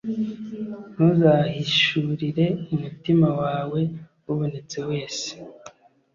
[0.93, 3.81] Ntuzahishurire umutima wawe
[4.31, 5.31] ubonetse wese,